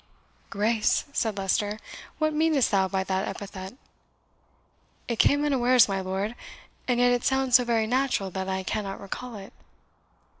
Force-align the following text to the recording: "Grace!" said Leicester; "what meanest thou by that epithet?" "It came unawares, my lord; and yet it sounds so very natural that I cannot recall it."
"Grace!" 0.49 1.05
said 1.13 1.37
Leicester; 1.37 1.77
"what 2.17 2.33
meanest 2.33 2.71
thou 2.71 2.87
by 2.87 3.03
that 3.03 3.27
epithet?" 3.27 3.75
"It 5.07 5.19
came 5.19 5.45
unawares, 5.45 5.87
my 5.87 6.01
lord; 6.01 6.33
and 6.87 6.99
yet 6.99 7.11
it 7.11 7.23
sounds 7.23 7.55
so 7.57 7.63
very 7.63 7.85
natural 7.85 8.31
that 8.31 8.49
I 8.49 8.63
cannot 8.63 8.99
recall 8.99 9.35
it." 9.35 9.53